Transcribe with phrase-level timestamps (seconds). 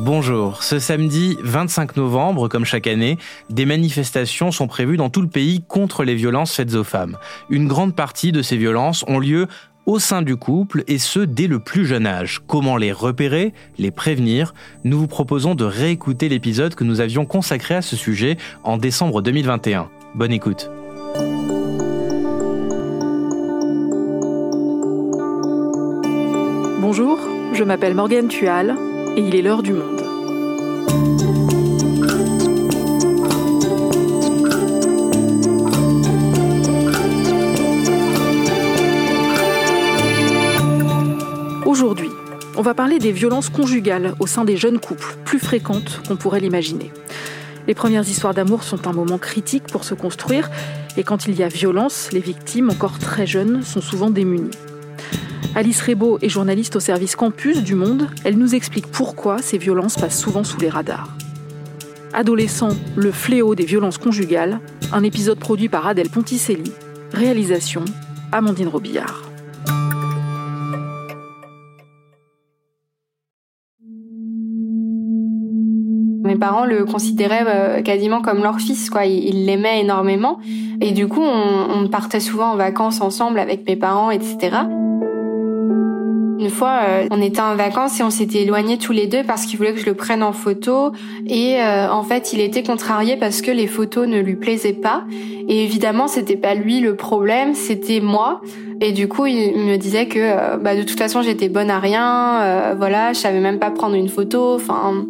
[0.00, 3.18] Bonjour, ce samedi 25 novembre, comme chaque année,
[3.50, 7.16] des manifestations sont prévues dans tout le pays contre les violences faites aux femmes.
[7.50, 9.48] Une grande partie de ces violences ont lieu
[9.86, 12.42] au sein du couple et ce dès le plus jeune âge.
[12.46, 14.54] Comment les repérer, les prévenir?
[14.84, 19.20] Nous vous proposons de réécouter l'épisode que nous avions consacré à ce sujet en décembre
[19.20, 19.90] 2021.
[20.14, 20.70] Bonne écoute.
[26.80, 27.18] Bonjour,
[27.52, 28.76] je m'appelle Morgane Tual
[29.18, 30.00] et il est l'heure du monde.
[41.66, 42.10] Aujourd'hui,
[42.56, 46.38] on va parler des violences conjugales au sein des jeunes couples, plus fréquentes qu'on pourrait
[46.38, 46.92] l'imaginer.
[47.66, 50.48] Les premières histoires d'amour sont un moment critique pour se construire,
[50.96, 54.56] et quand il y a violence, les victimes, encore très jeunes, sont souvent démunies.
[55.58, 58.06] Alice Rebaud est journaliste au service Campus du Monde.
[58.24, 61.08] Elle nous explique pourquoi ces violences passent souvent sous les radars.
[62.12, 64.60] Adolescent, le fléau des violences conjugales,
[64.92, 66.70] un épisode produit par Adèle Ponticelli.
[67.12, 67.84] Réalisation,
[68.30, 69.24] Amandine Robillard.
[76.22, 79.06] Mes parents le considéraient euh, quasiment comme leur fils, quoi.
[79.06, 80.38] Ils l'aimaient énormément.
[80.80, 84.58] Et du coup, on, on partait souvent en vacances ensemble avec mes parents, etc.
[86.38, 89.44] Une fois, euh, on était en vacances et on s'était éloignés tous les deux parce
[89.44, 90.92] qu'il voulait que je le prenne en photo.
[91.26, 95.02] Et euh, en fait, il était contrarié parce que les photos ne lui plaisaient pas.
[95.48, 98.40] Et évidemment, c'était pas lui le problème, c'était moi.
[98.80, 101.80] Et du coup, il me disait que euh, bah, de toute façon, j'étais bonne à
[101.80, 102.74] rien.
[102.76, 104.54] voilà, je savais même pas prendre une photo.
[104.54, 105.06] Enfin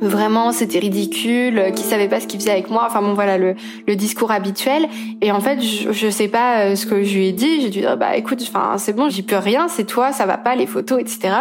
[0.00, 2.84] vraiment c'était ridicule, euh, qui savait pas ce qu'il faisait avec moi.
[2.86, 3.54] Enfin bon voilà le,
[3.86, 4.86] le discours habituel.
[5.20, 7.62] Et en fait je, je sais pas euh, ce que je lui ai dit.
[7.62, 10.38] J'ai dû dire bah écoute, enfin c'est bon, j'y peux rien, c'est toi, ça va
[10.38, 11.34] pas les photos, etc.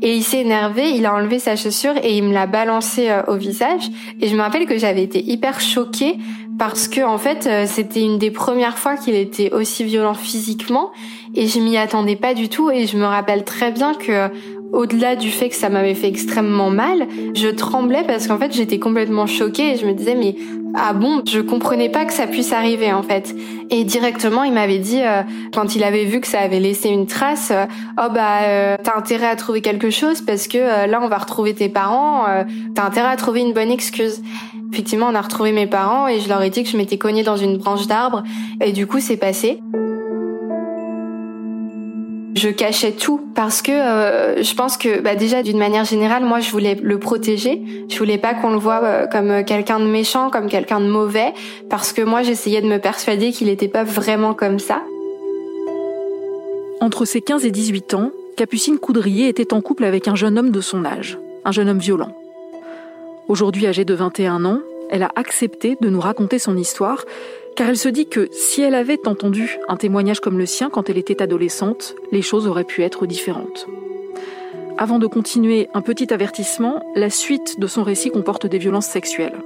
[0.00, 3.22] Et il s'est énervé, il a enlevé sa chaussure et il me l'a balancé euh,
[3.28, 3.82] au visage.
[4.20, 6.18] Et je me rappelle que j'avais été hyper choquée
[6.58, 10.92] parce que en fait c'était une des premières fois qu'il était aussi violent physiquement
[11.34, 14.30] et je m'y attendais pas du tout et je me rappelle très bien que
[14.72, 18.78] au-delà du fait que ça m'avait fait extrêmement mal, je tremblais parce qu'en fait j'étais
[18.78, 20.34] complètement choquée et je me disais mais
[20.74, 23.34] ah bon, je comprenais pas que ça puisse arriver en fait.
[23.70, 25.22] Et directement il m'avait dit euh,
[25.52, 27.66] quand il avait vu que ça avait laissé une trace, euh,
[27.98, 31.54] oh bah euh, t'as intérêt à trouver quelque chose parce que là on va retrouver
[31.54, 32.24] tes parents,
[32.74, 34.22] t'as intérêt à trouver une bonne excuse.
[34.72, 37.22] Effectivement on a retrouvé mes parents et je leur ai dit que je m'étais cognée
[37.22, 38.22] dans une branche d'arbre
[38.60, 39.60] et du coup c'est passé
[42.34, 46.40] je cachais tout parce que euh, je pense que bah, déjà d'une manière générale moi
[46.40, 47.62] je voulais le protéger.
[47.88, 51.34] Je voulais pas qu'on le voit euh, comme quelqu'un de méchant comme quelqu'un de mauvais
[51.68, 54.82] parce que moi j'essayais de me persuader qu'il n'était pas vraiment comme ça.
[56.80, 60.50] Entre ses 15 et 18 ans Capucine Coudrier était en couple avec un jeune homme
[60.50, 62.16] de son âge un jeune homme violent.
[63.28, 64.60] Aujourd'hui âgée de 21 ans
[64.90, 67.04] elle a accepté de nous raconter son histoire
[67.56, 70.88] car elle se dit que si elle avait entendu un témoignage comme le sien quand
[70.88, 73.66] elle était adolescente, les choses auraient pu être différentes.
[74.78, 79.38] Avant de continuer, un petit avertissement, la suite de son récit comporte des violences sexuelles.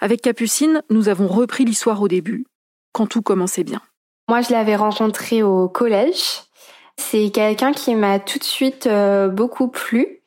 [0.00, 2.46] Avec Capucine, nous avons repris l'histoire au début,
[2.92, 3.82] quand tout commençait bien.
[4.28, 6.42] Moi, je l'avais rencontré au collège.
[6.96, 10.19] C'est quelqu'un qui m'a tout de suite euh, beaucoup plu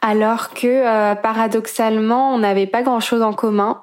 [0.00, 3.82] alors que euh, paradoxalement, on n'avait pas grand-chose en commun.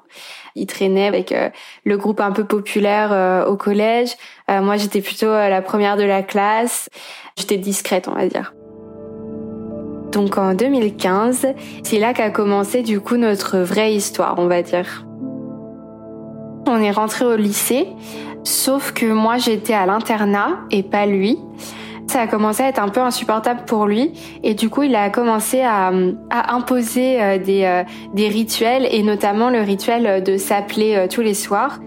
[0.54, 1.50] Il traînait avec euh,
[1.84, 4.16] le groupe un peu populaire euh, au collège.
[4.48, 6.88] moi, j'étais plutôt la première de la classe.
[7.36, 8.54] J'étais discrète, on va dire.
[10.12, 11.48] Donc en 2015,
[11.82, 15.04] c'est là qu'a commencé du coup notre vraie histoire, on va dire.
[16.66, 17.88] On est rentré au lycée,
[18.42, 21.38] sauf que moi j'étais à l'internat et pas lui.
[22.08, 24.12] Ça a commencé à être un peu insupportable pour lui
[24.42, 25.90] et du coup il a commencé à,
[26.30, 27.82] à imposer euh, des, euh,
[28.14, 31.80] des rituels et notamment le rituel de s'appeler euh, tous les soirs.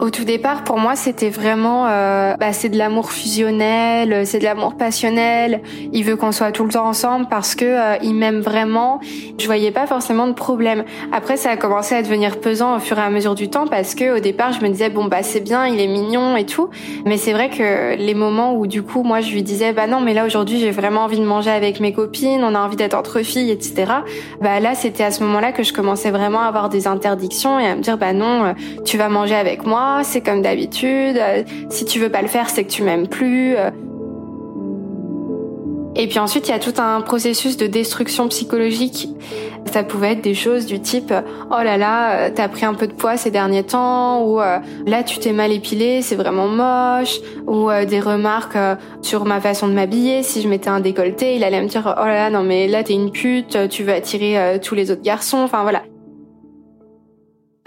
[0.00, 4.44] Au tout départ, pour moi, c'était vraiment, euh, bah, c'est de l'amour fusionnel, c'est de
[4.44, 5.60] l'amour passionnel.
[5.92, 9.00] Il veut qu'on soit tout le temps ensemble parce que il m'aime vraiment.
[9.38, 10.84] Je voyais pas forcément de problème.
[11.12, 13.94] Après, ça a commencé à devenir pesant au fur et à mesure du temps parce
[13.94, 16.70] que au départ, je me disais bon bah c'est bien, il est mignon et tout.
[17.06, 20.00] Mais c'est vrai que les moments où du coup, moi, je lui disais bah non,
[20.00, 22.94] mais là aujourd'hui, j'ai vraiment envie de manger avec mes copines, on a envie d'être
[22.94, 23.92] entre filles, etc.
[24.40, 27.66] Bah là, c'était à ce moment-là que je commençais vraiment à avoir des interdictions et
[27.66, 28.52] à me dire bah non, euh,
[28.84, 32.50] tu vas manger avec moi c'est comme d'habitude, euh, si tu veux pas le faire,
[32.50, 33.56] c'est que tu m'aimes plus.
[35.96, 39.08] Et puis ensuite, il y a tout un processus de destruction psychologique.
[39.72, 41.12] Ça pouvait être des choses du type
[41.50, 45.02] oh là là, t'as pris un peu de poids ces derniers temps, ou euh, là
[45.02, 49.68] tu t'es mal épilé, c'est vraiment moche, ou euh, des remarques euh, sur ma façon
[49.68, 50.22] de m'habiller.
[50.22, 52.82] Si je mettais un décolleté, il allait me dire oh là là, non mais là
[52.82, 55.38] t'es une pute, tu veux attirer tous les autres garçons.
[55.38, 55.82] Enfin voilà.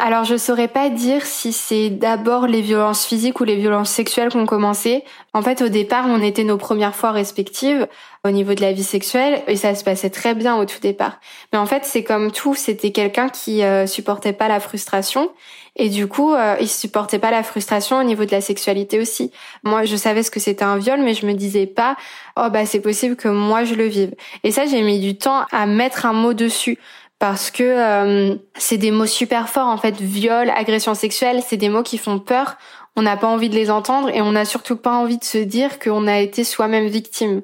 [0.03, 4.29] Alors je saurais pas dire si c'est d'abord les violences physiques ou les violences sexuelles
[4.29, 5.03] qui ont commencé.
[5.33, 7.87] En fait, au départ, on était nos premières fois respectives
[8.25, 11.19] au niveau de la vie sexuelle et ça se passait très bien au tout départ.
[11.53, 15.29] Mais en fait, c'est comme tout, c'était quelqu'un qui euh, supportait pas la frustration
[15.75, 19.31] et du coup, euh, il supportait pas la frustration au niveau de la sexualité aussi.
[19.63, 21.95] Moi, je savais ce que c'était un viol, mais je me disais pas
[22.37, 24.13] oh bah c'est possible que moi je le vive.
[24.43, 26.77] Et ça, j'ai mis du temps à mettre un mot dessus
[27.21, 31.69] parce que euh, c'est des mots super forts en fait viol agression sexuelle c'est des
[31.69, 32.57] mots qui font peur
[32.97, 35.37] on n'a pas envie de les entendre et on n'a surtout pas envie de se
[35.37, 37.43] dire qu'on a été soi-même victime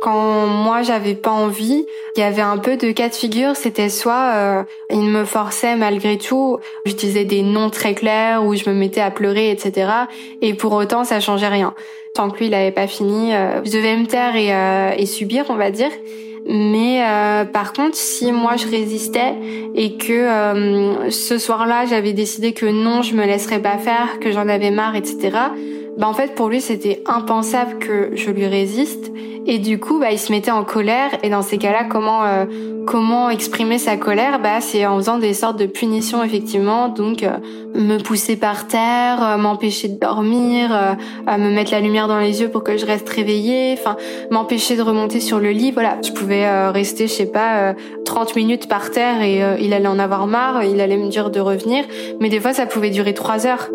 [0.00, 1.84] quand moi j'avais pas envie,
[2.16, 5.74] il y avait un peu de cas de figure, c'était soit euh, il me forçait
[5.74, 9.90] malgré tout, je disais des noms très clairs ou je me mettais à pleurer, etc.
[10.40, 11.74] Et pour autant ça changeait rien.
[12.14, 15.06] Tant que lui il avait pas fini, euh, je devais me taire et, euh, et
[15.06, 15.90] subir, on va dire.
[16.48, 19.34] Mais euh, par contre, si moi je résistais
[19.74, 24.32] et que euh, ce soir-là j'avais décidé que non, je me laisserais pas faire, que
[24.32, 25.36] j'en avais marre, etc.
[25.98, 29.12] Bah en fait pour lui c'était impensable que je lui résiste.
[29.46, 31.10] Et du coup bah il se mettait en colère.
[31.24, 32.44] Et dans ces cas-là comment euh,
[32.86, 34.40] comment exprimer sa colère?
[34.40, 36.88] Bah c'est en faisant des sortes de punitions effectivement.
[36.88, 37.38] Donc euh,
[37.74, 40.70] me pousser par terre euh, m'empêcher de dormir
[41.26, 43.74] me mettre la lumière dans les yeux pour que je reste réveillée.
[43.76, 43.96] Enfin
[44.30, 45.72] m'empêcher de remonter sur le lit.
[45.72, 47.74] Voilà je pouvais rester je sais pas
[48.04, 50.62] 30 minutes par terre et il allait en avoir marre.
[50.62, 51.84] Il allait me dire de revenir.
[52.20, 53.68] Mais des fois ça pouvait durer 3 heures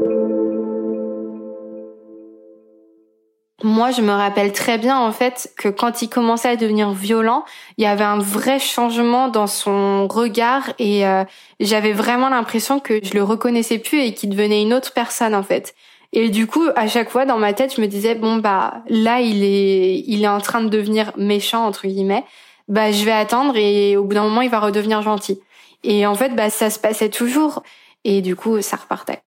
[3.65, 7.45] Moi, je me rappelle très bien en fait que quand il commençait à devenir violent,
[7.77, 11.23] il y avait un vrai changement dans son regard et euh,
[11.61, 15.43] j'avais vraiment l'impression que je le reconnaissais plus et qu'il devenait une autre personne en
[15.43, 15.75] fait.
[16.11, 19.21] Et du coup, à chaque fois dans ma tête, je me disais bon bah là
[19.21, 22.25] il est il est en train de devenir méchant entre guillemets.
[22.67, 25.39] Bah je vais attendre et au bout d'un moment il va redevenir gentil.
[25.85, 27.63] Et en fait bah ça se passait toujours
[28.03, 29.21] et du coup ça repartait.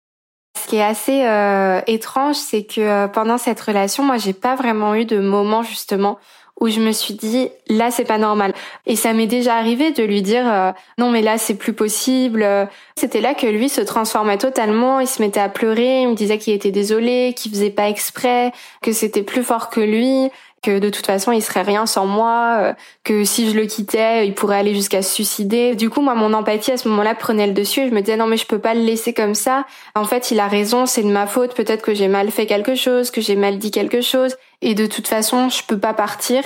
[0.55, 4.55] Ce qui est assez euh, étrange, c'est que euh, pendant cette relation, moi, j'ai pas
[4.55, 6.19] vraiment eu de moment justement
[6.61, 8.53] où je me suis dit là c'est pas normal.
[8.85, 12.47] Et ça m'est déjà arrivé de lui dire euh, non mais là c'est plus possible
[12.95, 14.99] c'était là que lui se transformait totalement.
[14.99, 16.03] Il se mettait à pleurer.
[16.03, 18.51] Il me disait qu'il était désolé qu'il faisait pas exprès
[18.83, 20.29] que c'était plus fort que lui
[20.63, 22.73] que de toute façon il serait rien sans moi, euh,
[23.03, 25.75] que si je le quittais, il pourrait aller jusqu'à se suicider.
[25.75, 28.17] Du coup, moi mon empathie à ce moment-là prenait le dessus et je me disais
[28.17, 29.65] non mais je peux pas le laisser comme ça.
[29.95, 32.75] En fait, il a raison, c'est de ma faute, peut-être que j'ai mal fait quelque
[32.75, 36.43] chose, que j'ai mal dit quelque chose et de toute façon, je peux pas partir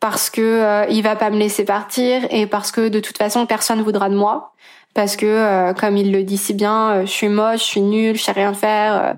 [0.00, 3.46] parce que euh, il va pas me laisser partir et parce que de toute façon
[3.46, 4.52] personne voudra de moi
[4.94, 8.16] parce que euh, comme il le dit si bien, je suis moche, je suis nulle,
[8.16, 9.16] je sais rien faire.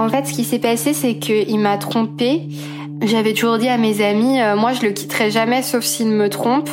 [0.00, 2.48] En fait, ce qui s'est passé, c'est qu'il m'a trompée.
[3.02, 6.28] J'avais toujours dit à mes amis, euh, moi je le quitterai jamais sauf s'il me
[6.28, 6.70] trompe.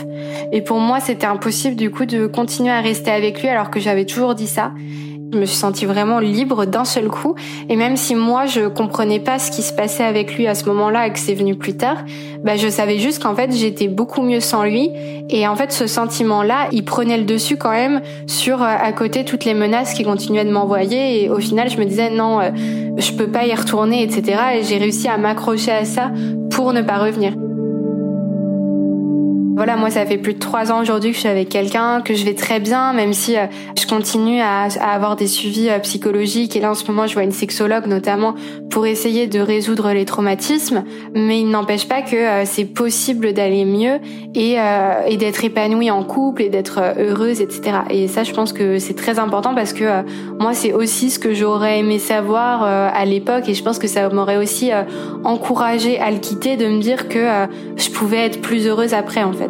[0.52, 3.80] Et pour moi, c'était impossible du coup de continuer à rester avec lui alors que
[3.80, 4.72] j'avais toujours dit ça.
[5.34, 7.36] Je me suis sentie vraiment libre d'un seul coup.
[7.70, 10.66] Et même si moi, je comprenais pas ce qui se passait avec lui à ce
[10.66, 11.98] moment-là et que c'est venu plus tard,
[12.44, 14.92] bah, je savais juste qu'en fait, j'étais beaucoup mieux sans lui.
[15.30, 19.26] Et en fait, ce sentiment-là, il prenait le dessus quand même sur, euh, à côté,
[19.26, 21.24] toutes les menaces qu'il continuait de m'envoyer.
[21.24, 22.52] Et au final, je me disais, non, euh,
[22.96, 24.40] je peux pas y retourner, etc.
[24.60, 26.12] Et j'ai réussi à m'accrocher à ça
[26.52, 27.34] pour ne pas revenir.
[29.58, 32.14] Voilà, moi, ça fait plus de trois ans aujourd'hui que je suis avec quelqu'un, que
[32.14, 36.56] je vais très bien, même si euh, je continue à, avoir des suivis euh, psychologiques.
[36.56, 38.36] Et là, en ce moment, je vois une sexologue notamment
[38.70, 40.84] pour essayer de résoudre les traumatismes.
[41.16, 43.98] Mais il n'empêche pas que euh, c'est possible d'aller mieux
[44.36, 44.58] et,
[45.18, 47.80] d'être épanouie en couple et d'être heureuse, etc.
[47.90, 50.04] Et ça, je pense que c'est très important parce que
[50.40, 54.08] moi, c'est aussi ce que j'aurais aimé savoir à l'époque et je pense que ça
[54.10, 54.70] m'aurait aussi
[55.24, 57.48] encouragé à le quitter, de me dire que
[57.78, 59.47] je pouvais être plus heureuse après, en fait.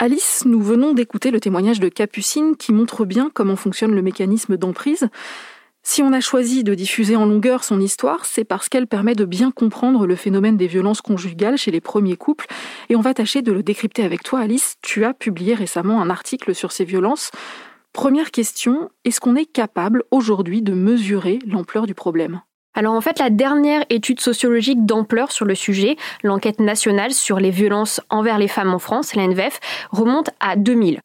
[0.00, 4.56] Alice, nous venons d'écouter le témoignage de Capucine qui montre bien comment fonctionne le mécanisme
[4.56, 5.08] d'emprise.
[5.82, 9.24] Si on a choisi de diffuser en longueur son histoire, c'est parce qu'elle permet de
[9.24, 12.46] bien comprendre le phénomène des violences conjugales chez les premiers couples,
[12.88, 14.76] et on va tâcher de le décrypter avec toi, Alice.
[14.82, 17.30] Tu as publié récemment un article sur ces violences.
[17.98, 22.42] Première question, est-ce qu'on est capable aujourd'hui de mesurer l'ampleur du problème?
[22.74, 27.50] Alors en fait, la dernière étude sociologique d'ampleur sur le sujet, l'enquête nationale sur les
[27.50, 29.58] violences envers les femmes en France, l'ANVEF,
[29.90, 31.00] remonte à 2000.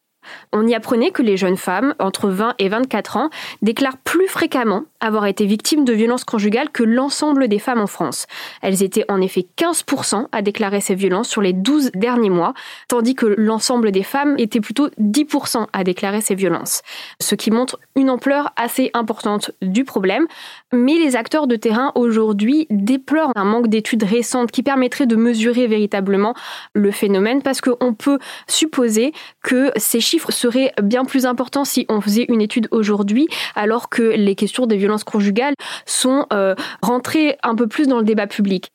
[0.52, 3.30] On y apprenait que les jeunes femmes, entre 20 et 24 ans,
[3.62, 8.26] déclarent plus fréquemment avoir été victimes de violences conjugales que l'ensemble des femmes en France.
[8.62, 12.54] Elles étaient en effet 15% à déclarer ces violences sur les 12 derniers mois,
[12.88, 16.82] tandis que l'ensemble des femmes étaient plutôt 10% à déclarer ces violences.
[17.20, 20.26] Ce qui montre une ampleur assez importante du problème.
[20.72, 25.68] Mais les acteurs de terrain aujourd'hui déplorent un manque d'études récentes qui permettraient de mesurer
[25.68, 26.34] véritablement
[26.74, 29.14] le phénomène parce qu'on peut supposer
[29.44, 34.02] que ces chiffres seraient bien plus importants si on faisait une étude aujourd'hui alors que
[34.02, 35.54] les questions des violences conjugales
[35.86, 38.72] sont euh, rentrées un peu plus dans le débat public.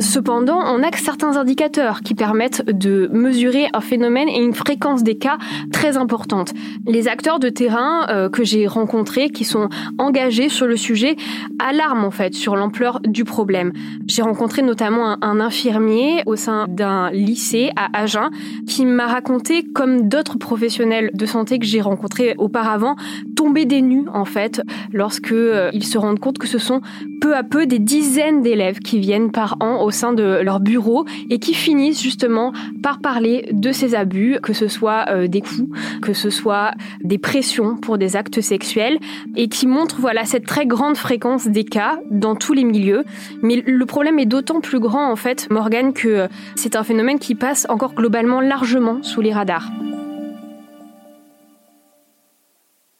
[0.00, 5.02] Cependant, on a que certains indicateurs qui permettent de mesurer un phénomène et une fréquence
[5.02, 5.38] des cas
[5.72, 6.52] très importante.
[6.86, 11.16] Les acteurs de terrain euh, que j'ai rencontrés, qui sont engagés sur le sujet,
[11.58, 13.72] alarment en fait sur l'ampleur du problème.
[14.06, 18.30] J'ai rencontré notamment un, infirmier au sein d'un lycée à Agen
[18.66, 22.96] qui m'a raconté, comme d'autres professionnels de santé que j'ai rencontrés auparavant,
[23.36, 24.62] tomber des nues en fait
[24.92, 26.80] lorsque euh, ils se rendent compte que ce sont
[27.20, 31.06] peu à peu des dizaines d'élèves qui viennent par an au sein de leur bureau
[31.30, 32.52] et qui finissent justement
[32.82, 35.70] par parler de ces abus, que ce soit euh, des coups,
[36.02, 38.98] que ce soit des pressions pour des actes sexuels
[39.34, 43.04] et qui montrent voilà cette très grande fréquence des cas dans tous les milieux.
[43.42, 47.34] Mais le problème est d'autant plus grand en fait, Morgan, que c'est un phénomène qui
[47.34, 49.70] passe encore globalement largement sous les radars.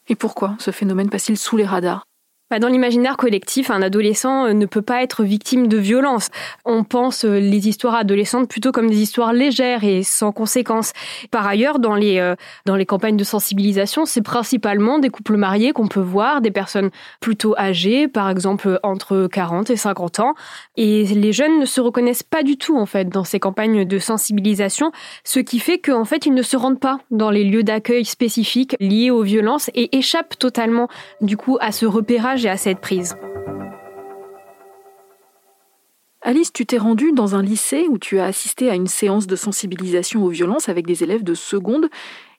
[0.09, 2.08] Et pourquoi ce phénomène passe-t-il sous les radars?
[2.57, 6.29] Dans l'imaginaire collectif, un adolescent euh, ne peut pas être victime de violence.
[6.65, 10.93] On pense euh, les histoires adolescentes plutôt comme des histoires légères et sans conséquences.
[11.31, 15.73] Par ailleurs, dans les, euh, dans les campagnes de sensibilisation, c'est principalement des couples mariés
[15.73, 16.89] qu'on peut voir, des personnes
[17.21, 20.35] plutôt âgées, par exemple entre 40 et 50 ans.
[20.79, 23.99] Et les jeunes ne se reconnaissent pas du tout, en fait, dans ces campagnes de
[23.99, 24.91] sensibilisation,
[25.23, 28.75] ce qui fait qu'en fait, ils ne se rendent pas dans les lieux d'accueil spécifiques
[28.81, 30.89] liés aux violences et échappent totalement,
[31.21, 33.17] du coup, à ce repérage à cette prise.
[36.23, 39.37] Alice, tu t'es rendue dans un lycée où tu as assisté à une séance de
[39.37, 41.89] sensibilisation aux violences avec des élèves de seconde.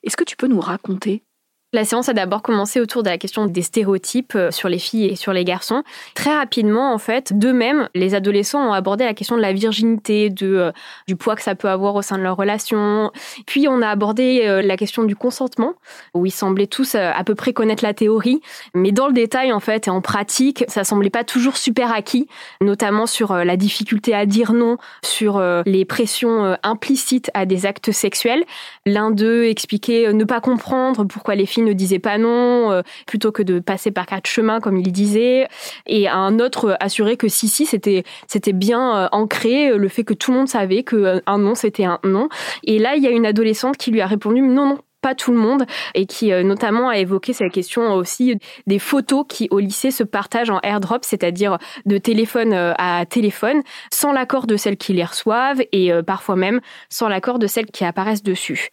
[0.04, 1.24] Est-ce que tu peux nous raconter?
[1.72, 5.06] La séance a d'abord commencé autour de la question des stéréotypes euh, sur les filles
[5.06, 5.84] et sur les garçons.
[6.16, 10.72] Très rapidement, en fait, d'eux-mêmes, les adolescents ont abordé la question de la virginité, euh,
[11.08, 13.12] du poids que ça peut avoir au sein de leur relation.
[13.46, 15.74] Puis on a abordé euh, la question du consentement,
[16.16, 18.42] où ils semblaient tous à peu près connaître la théorie,
[18.74, 22.28] mais dans le détail, en fait, et en pratique, ça semblait pas toujours super acquis,
[22.62, 28.44] notamment sur la difficulté à dire non, sur les pressions implicites à des actes sexuels.
[28.86, 33.32] L'un d'eux expliquait ne pas comprendre pourquoi les filles ne disait pas non, euh, plutôt
[33.32, 35.48] que de passer par quatre chemins, comme il disait.
[35.86, 40.14] Et un autre assurait que si, si, c'était, c'était bien euh, ancré, le fait que
[40.14, 42.30] tout le monde savait qu'un euh, non, c'était un non.
[42.64, 45.32] Et là, il y a une adolescente qui lui a répondu non, non, pas tout
[45.32, 45.64] le monde
[45.96, 48.38] et qui notamment a évoqué cette question aussi
[48.68, 53.62] des photos qui au lycée se partagent en airdrop, c'est-à-dire de téléphone à téléphone,
[53.94, 57.86] sans l'accord de celles qui les reçoivent et parfois même sans l'accord de celles qui
[57.86, 58.72] apparaissent dessus.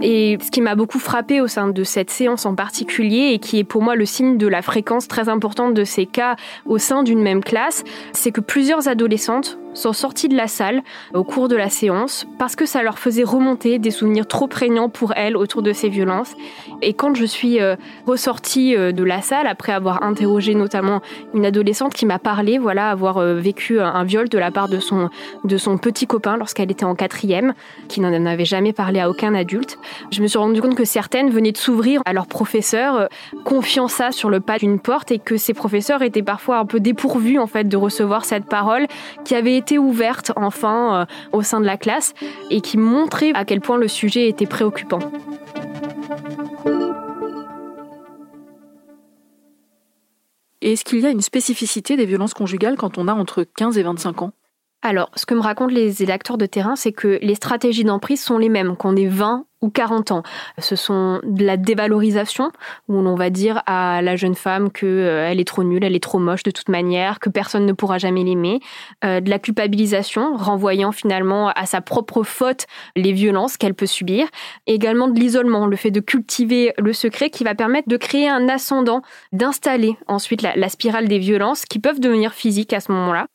[0.00, 3.58] Et ce qui m'a beaucoup frappé au sein de cette séance en particulier, et qui
[3.58, 6.36] est pour moi le signe de la fréquence très importante de ces cas
[6.66, 10.82] au sein d'une même classe, c'est que plusieurs adolescentes sont sorties de la salle
[11.14, 14.88] au cours de la séance parce que ça leur faisait remonter des souvenirs trop prégnants
[14.88, 16.34] pour elles autour de ces violences.
[16.82, 17.76] Et quand je suis euh,
[18.06, 21.00] ressortie euh, de la salle, après avoir interrogé notamment
[21.34, 24.78] une adolescente qui m'a parlé, voilà, avoir euh, vécu un viol de la part de
[24.78, 25.08] son,
[25.44, 27.54] de son petit copain lorsqu'elle était en quatrième,
[27.88, 29.78] qui n'en avait jamais parlé à aucun adulte,
[30.10, 33.08] je me suis rendu compte que certaines venaient de s'ouvrir à leurs professeurs,
[33.44, 36.80] confiant ça sur le pas d'une porte et que ces professeurs étaient parfois un peu
[36.80, 38.86] dépourvus en fait de recevoir cette parole
[39.24, 42.14] qui avait été ouverte enfin euh, au sein de la classe
[42.50, 45.00] et qui montrait à quel point le sujet était préoccupant.
[50.60, 53.82] Est-ce qu'il y a une spécificité des violences conjugales quand on a entre 15 et
[53.82, 54.32] 25 ans?
[54.82, 58.38] Alors, ce que me racontent les acteurs de terrain, c'est que les stratégies d'emprise sont
[58.38, 60.22] les mêmes, qu'on ait 20 ou 40 ans.
[60.58, 62.50] Ce sont de la dévalorisation,
[62.88, 66.02] où l'on va dire à la jeune femme qu'elle euh, est trop nulle, elle est
[66.02, 68.60] trop moche de toute manière, que personne ne pourra jamais l'aimer.
[69.04, 72.66] Euh, de la culpabilisation, renvoyant finalement à sa propre faute
[72.96, 74.26] les violences qu'elle peut subir.
[74.66, 78.48] également de l'isolement, le fait de cultiver le secret qui va permettre de créer un
[78.48, 79.02] ascendant,
[79.32, 83.26] d'installer ensuite la spirale des violences qui peuvent devenir physiques à ce moment-là.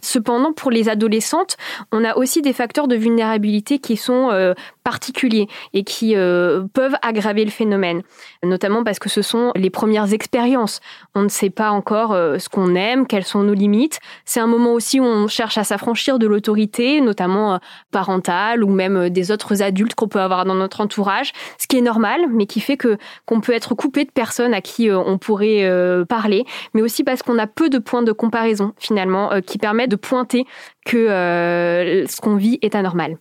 [0.00, 1.56] Cependant, pour les adolescentes,
[1.92, 6.96] on a aussi des facteurs de vulnérabilité qui sont euh, particuliers et qui euh, peuvent
[7.02, 8.02] aggraver le phénomène,
[8.42, 10.80] notamment parce que ce sont les premières expériences.
[11.14, 14.00] On ne sait pas encore euh, ce qu'on aime, quelles sont nos limites.
[14.24, 17.58] C'est un moment aussi où on cherche à s'affranchir de l'autorité, notamment
[17.90, 21.82] parentale ou même des autres adultes qu'on peut avoir dans notre entourage, ce qui est
[21.82, 25.68] normal, mais qui fait que qu'on peut être coupé de personnes à qui on pourrait
[26.08, 26.44] parler,
[26.74, 30.44] mais aussi parce qu'on a peu de points de comparaison finalement permet de pointer
[30.84, 33.18] que euh, ce qu'on vit est anormal.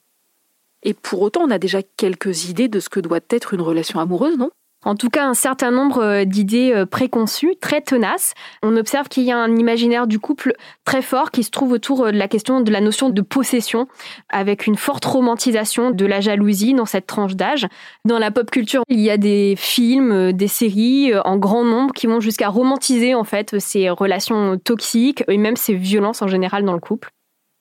[0.84, 4.00] Et pour autant, on a déjà quelques idées de ce que doit être une relation
[4.00, 4.52] amoureuse, non?
[4.86, 8.34] En tout cas un certain nombre euh, d'idées euh, préconçues, très tenaces.
[8.62, 10.54] On observe qu'il y a un imaginaire du couple
[10.86, 13.88] très fort qui se trouve autour de la question de la notion de possession,
[14.30, 17.68] avec une forte romantisation de la jalousie dans cette tranche d'âge.
[18.06, 22.08] Dans la pop culture, il y a des films, des séries en grand nombre qui
[22.08, 26.74] vont jusqu'à romantiser en fait ces relations toxiques et même ces violences en général dans
[26.74, 27.10] le couple.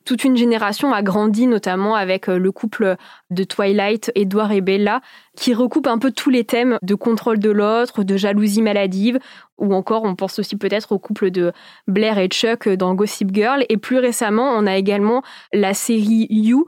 [0.04, 2.96] Toute une génération a grandi notamment avec euh, le couple
[3.30, 5.00] de Twilight, Edward et Bella,
[5.36, 9.18] qui recoupe un peu tous les thèmes de contrôle de l'autre, de jalousie maladive,
[9.58, 11.52] ou encore on pense aussi peut-être au couple de
[11.86, 13.64] Blair et Chuck dans Gossip Girl.
[13.68, 16.66] Et plus récemment, on a également la série You,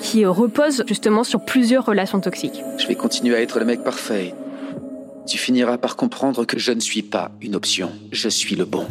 [0.00, 2.62] qui repose justement sur plusieurs relations toxiques.
[2.78, 4.34] Je vais continuer à être le mec parfait.
[5.26, 8.86] Tu finiras par comprendre que je ne suis pas une option, je suis le bon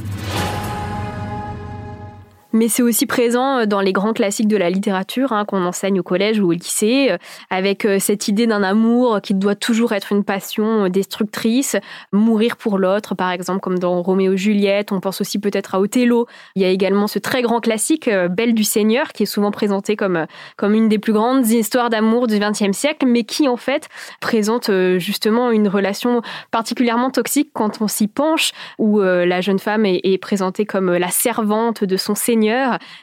[2.55, 5.99] mais c'est aussi présent euh, dans les grands classiques de la littérature hein, qu'on enseigne
[5.99, 7.17] au collège ou au lycée, euh,
[7.49, 11.75] avec euh, cette idée d'un amour qui doit toujours être une passion destructrice,
[12.13, 14.93] mourir pour l'autre, par exemple, comme dans Roméo et Juliette.
[14.93, 16.27] On pense aussi peut-être à Othello.
[16.55, 19.97] Il y a également ce très grand classique, Belle du Seigneur, qui est souvent présenté
[19.97, 23.89] comme, comme une des plus grandes histoires d'amour du XXe siècle, mais qui en fait
[24.21, 26.21] présente justement une relation
[26.51, 31.09] particulièrement toxique quand on s'y penche, où la jeune femme est, est présentée comme la
[31.09, 32.44] servante de son Seigneur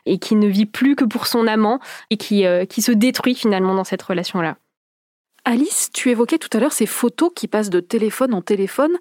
[0.06, 1.80] et qui ne vit plus que pour son amant
[2.10, 4.56] et qui, euh, qui se détruit finalement dans cette relation-là.
[5.44, 8.96] Alice, tu évoquais tout à l'heure ces photos qui passent de téléphone en téléphone.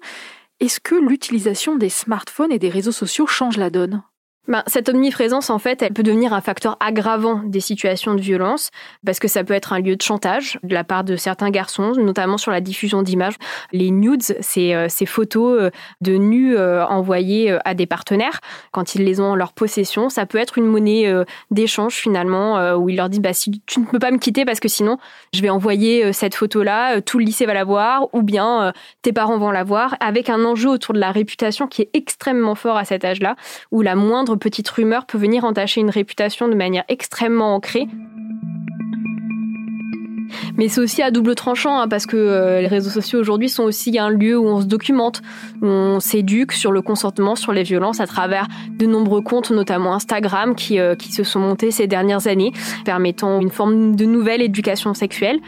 [0.60, 4.02] Est-ce que l'utilisation des smartphones et des réseaux sociaux change la donne?
[4.48, 8.70] Ben, cette omniprésence, en fait, elle peut devenir un facteur aggravant des situations de violence,
[9.06, 11.92] parce que ça peut être un lieu de chantage de la part de certains garçons,
[11.96, 13.36] notamment sur la diffusion d'images.
[13.72, 15.70] Les nudes, c'est euh, ces photos euh,
[16.00, 18.40] de nus euh, envoyées à des partenaires
[18.72, 20.08] quand ils les ont en leur possession.
[20.08, 21.12] Ça peut être une monnaie
[21.50, 24.60] d'échange finalement, où ils leur disent bah, si tu ne peux pas me quitter parce
[24.60, 24.98] que sinon
[25.32, 29.38] je vais envoyer cette photo-là, tout le lycée va la voir, ou bien tes parents
[29.38, 32.84] vont la voir, avec un enjeu autour de la réputation qui est extrêmement fort à
[32.84, 33.36] cet âge-là,
[33.70, 37.86] où la moindre petite rumeur peut venir entacher une réputation de manière extrêmement ancrée.
[40.56, 43.64] Mais c'est aussi à double tranchant, hein, parce que euh, les réseaux sociaux aujourd'hui sont
[43.64, 45.22] aussi un lieu où on se documente,
[45.60, 49.94] où on s'éduque sur le consentement, sur les violences à travers de nombreux comptes, notamment
[49.94, 52.52] Instagram, qui, euh, qui se sont montés ces dernières années,
[52.84, 55.40] permettant une forme de nouvelle éducation sexuelle.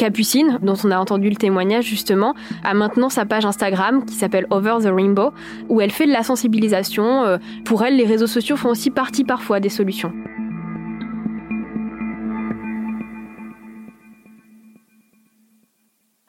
[0.00, 4.46] Capucine, dont on a entendu le témoignage justement, a maintenant sa page Instagram qui s'appelle
[4.50, 5.32] Over the Rainbow,
[5.68, 7.24] où elle fait de la sensibilisation.
[7.24, 10.12] Euh, pour elle, les réseaux sociaux font aussi partie parfois des solutions.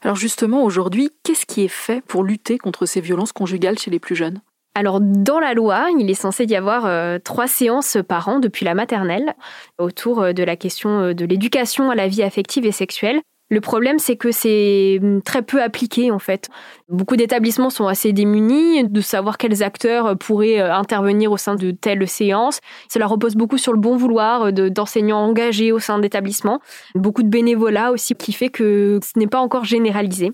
[0.01, 3.99] Alors justement, aujourd'hui, qu'est-ce qui est fait pour lutter contre ces violences conjugales chez les
[3.99, 4.41] plus jeunes?
[4.73, 8.65] Alors, dans la loi, il est censé y avoir euh, trois séances par an depuis
[8.65, 9.35] la maternelle
[9.77, 13.21] autour euh, de la question de l'éducation à la vie affective et sexuelle.
[13.51, 16.49] Le problème, c'est que c'est hum, très peu appliqué en fait.
[16.87, 21.71] Beaucoup d'établissements sont assez démunis de savoir quels acteurs pourraient euh, intervenir au sein de
[21.71, 22.61] telle séance.
[22.87, 26.61] Cela repose beaucoup sur le bon vouloir euh, d'enseignants engagés au sein d'établissements.
[26.95, 30.31] Beaucoup de bénévolat aussi qui fait que ce n'est pas encore généralisé.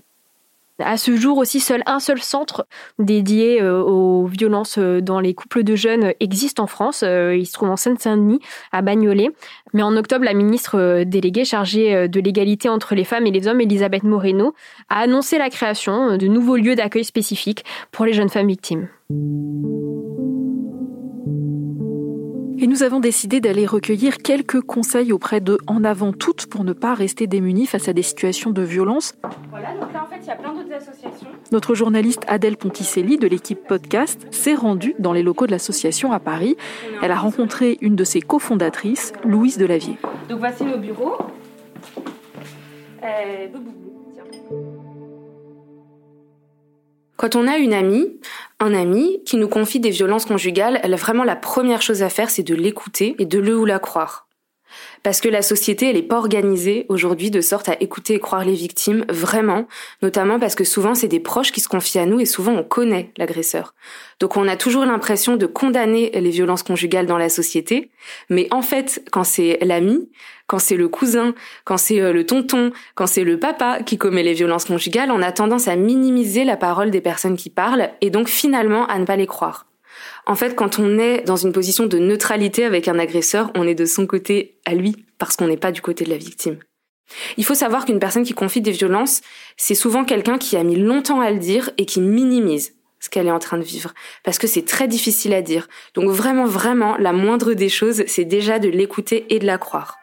[0.80, 2.66] À ce jour aussi, seul un seul centre
[3.00, 7.02] dédié euh, aux violences euh, dans les couples de jeunes existe en France.
[7.04, 8.38] Euh, il se trouve en Seine-Saint-Denis,
[8.70, 9.30] à Bagnolet.
[9.72, 13.60] Mais en octobre, la ministre déléguée chargée de l'égalité entre les femmes et les hommes,
[13.60, 14.54] Elisabeth Moreno,
[14.88, 18.88] a annoncé la création de nouveaux lieux d'accueil spécifiques pour les jeunes femmes victimes.
[22.60, 26.72] Et nous avons décidé d'aller recueillir quelques conseils auprès de En avant toutes pour ne
[26.72, 29.14] pas rester démunis face à des situations de violence.
[29.50, 31.28] Voilà, donc là en fait il y a plein d'autres associations.
[31.52, 36.18] Notre journaliste Adèle Ponticelli de l'équipe podcast s'est rendue dans les locaux de l'association à
[36.18, 36.56] Paris.
[37.00, 39.96] Elle a rencontré une de ses cofondatrices, Louise Delavier.
[40.28, 41.16] Donc voici nos bureaux.
[43.04, 43.46] Euh,
[47.18, 48.20] Quand on a une amie,
[48.60, 52.08] un ami qui nous confie des violences conjugales, elle a vraiment la première chose à
[52.08, 54.27] faire, c'est de l'écouter et de le ou la croire.
[55.02, 58.44] Parce que la société, elle n'est pas organisée aujourd'hui de sorte à écouter et croire
[58.44, 59.66] les victimes, vraiment,
[60.02, 62.64] notamment parce que souvent c'est des proches qui se confient à nous et souvent on
[62.64, 63.74] connaît l'agresseur.
[64.20, 67.90] Donc on a toujours l'impression de condamner les violences conjugales dans la société,
[68.28, 70.08] mais en fait, quand c'est l'ami,
[70.46, 74.22] quand c'est le cousin, quand c'est euh, le tonton, quand c'est le papa qui commet
[74.22, 78.10] les violences conjugales, on a tendance à minimiser la parole des personnes qui parlent et
[78.10, 79.67] donc finalement à ne pas les croire.
[80.28, 83.74] En fait, quand on est dans une position de neutralité avec un agresseur, on est
[83.74, 86.58] de son côté à lui, parce qu'on n'est pas du côté de la victime.
[87.38, 89.22] Il faut savoir qu'une personne qui confie des violences,
[89.56, 93.26] c'est souvent quelqu'un qui a mis longtemps à le dire et qui minimise ce qu'elle
[93.26, 95.66] est en train de vivre, parce que c'est très difficile à dire.
[95.94, 99.96] Donc vraiment, vraiment, la moindre des choses, c'est déjà de l'écouter et de la croire.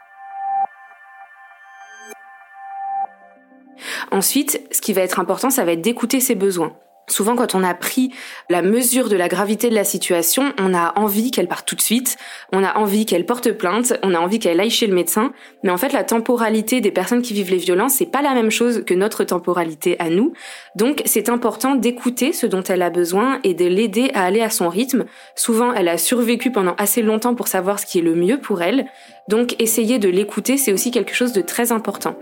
[4.09, 6.75] Ensuite, ce qui va être important, ça va être d'écouter ses besoins.
[7.07, 8.11] Souvent, quand on a pris
[8.49, 11.81] la mesure de la gravité de la situation, on a envie qu'elle parte tout de
[11.81, 12.17] suite,
[12.51, 15.31] on a envie qu'elle porte plainte, on a envie qu'elle aille chez le médecin.
[15.63, 18.49] Mais en fait, la temporalité des personnes qui vivent les violences, c'est pas la même
[18.49, 20.33] chose que notre temporalité à nous.
[20.75, 24.49] Donc, c'est important d'écouter ce dont elle a besoin et de l'aider à aller à
[24.49, 25.05] son rythme.
[25.35, 28.63] Souvent, elle a survécu pendant assez longtemps pour savoir ce qui est le mieux pour
[28.63, 28.87] elle.
[29.27, 32.15] Donc, essayer de l'écouter, c'est aussi quelque chose de très important.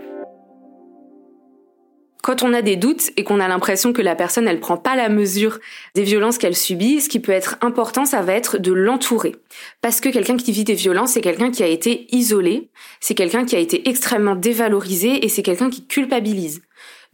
[2.24, 4.96] Quand on a des doutes et qu'on a l'impression que la personne elle prend pas
[4.96, 5.58] la mesure
[5.94, 9.36] des violences qu'elle subit, ce qui peut être important, ça va être de l'entourer.
[9.82, 13.44] Parce que quelqu'un qui vit des violences, c'est quelqu'un qui a été isolé, c'est quelqu'un
[13.44, 16.62] qui a été extrêmement dévalorisé et c'est quelqu'un qui culpabilise.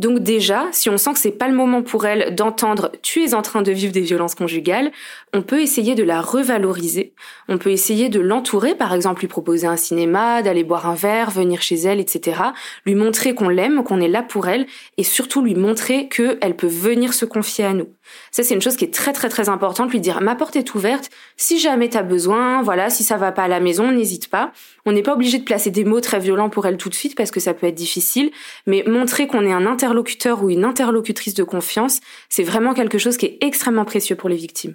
[0.01, 3.35] Donc déjà, si on sent que c'est pas le moment pour elle d'entendre tu es
[3.35, 4.93] en train de vivre des violences conjugales,
[5.35, 7.13] on peut essayer de la revaloriser.
[7.49, 11.31] On peut essayer de l'entourer, par exemple lui proposer un cinéma, d'aller boire un verre,
[11.31, 12.41] venir chez elle, etc.
[12.87, 16.67] Lui montrer qu'on l'aime, qu'on est là pour elle, et surtout lui montrer qu'elle peut
[16.67, 17.89] venir se confier à nous.
[18.31, 20.75] Ça, c'est une chose qui est très très très importante, lui dire ma porte est
[20.75, 24.53] ouverte, si jamais t'as besoin, voilà, si ça va pas à la maison, n'hésite pas.
[24.87, 27.15] On n'est pas obligé de placer des mots très violents pour elle tout de suite
[27.15, 28.31] parce que ça peut être difficile,
[28.67, 33.17] mais montrer qu'on est un interlocuteur ou une interlocutrice de confiance, c'est vraiment quelque chose
[33.17, 34.75] qui est extrêmement précieux pour les victimes.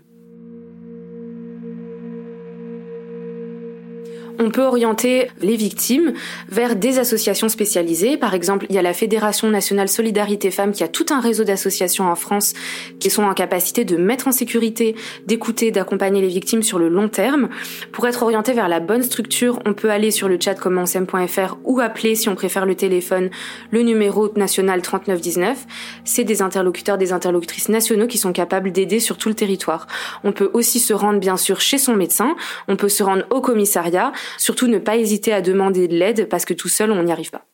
[4.39, 6.13] On peut orienter les victimes
[6.49, 8.17] vers des associations spécialisées.
[8.17, 11.43] Par exemple, il y a la Fédération nationale Solidarité Femmes qui a tout un réseau
[11.43, 12.53] d'associations en France
[12.99, 14.95] qui sont en capacité de mettre en sécurité,
[15.25, 17.49] d'écouter, d'accompagner les victimes sur le long terme.
[17.91, 21.79] Pour être orienté vers la bonne structure, on peut aller sur le chat commencem.fr ou
[21.79, 23.29] appeler, si on préfère le téléphone,
[23.71, 25.65] le numéro national 3919.
[26.03, 29.87] C'est des interlocuteurs, des interlocutrices nationaux qui sont capables d'aider sur tout le territoire.
[30.23, 32.35] On peut aussi se rendre, bien sûr, chez son médecin.
[32.67, 34.11] On peut se rendre au commissariat.
[34.37, 37.31] Surtout ne pas hésiter à demander de l'aide parce que tout seul, on n'y arrive
[37.31, 37.45] pas.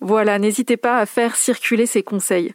[0.00, 2.54] Voilà, n'hésitez pas à faire circuler ces conseils.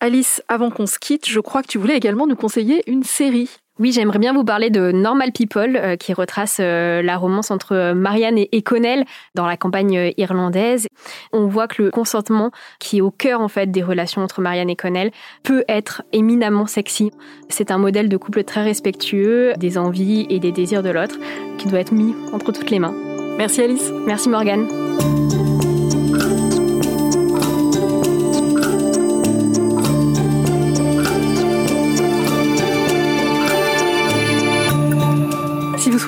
[0.00, 3.50] Alice, avant qu'on se quitte, je crois que tu voulais également nous conseiller une série.
[3.78, 7.92] Oui, j'aimerais bien vous parler de Normal People, euh, qui retrace euh, la romance entre
[7.92, 10.88] Marianne et, Connell dans la campagne irlandaise.
[11.32, 14.70] On voit que le consentement, qui est au cœur en fait des relations entre Marianne
[14.70, 15.10] et Connell,
[15.42, 17.10] peut être éminemment sexy.
[17.48, 21.16] C'est un modèle de couple très respectueux des envies et des désirs de l'autre,
[21.58, 22.94] qui doit être mis entre toutes les mains.
[23.36, 23.92] Merci Alice.
[24.06, 24.66] Merci Morgane.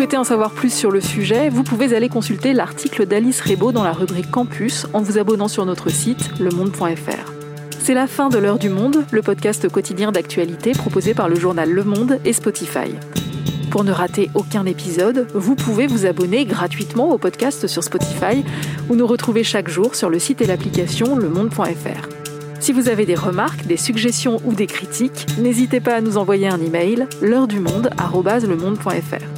[0.09, 3.85] Souhaitez en savoir plus sur le sujet, vous pouvez aller consulter l'article d'Alice Rebaud dans
[3.85, 7.31] la rubrique Campus en vous abonnant sur notre site lemonde.fr.
[7.79, 11.71] C'est la fin de l'heure du monde, le podcast quotidien d'actualité proposé par le journal
[11.71, 12.95] Le Monde et Spotify.
[13.71, 18.47] Pour ne rater aucun épisode, vous pouvez vous abonner gratuitement au podcast sur Spotify
[18.89, 22.09] ou nous retrouver chaque jour sur le site et l'application lemonde.fr.
[22.61, 26.49] Si vous avez des remarques, des suggestions ou des critiques, n'hésitez pas à nous envoyer
[26.49, 29.38] un email l'heure du monde@lemonde.fr.